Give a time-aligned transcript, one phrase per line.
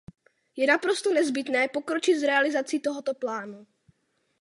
[0.57, 3.67] Je naprosto nezbytné pokročit s realizací tohoto plánu.